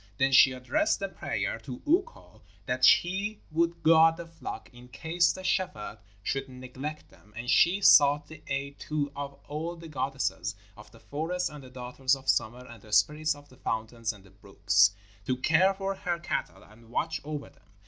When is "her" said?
15.93-16.17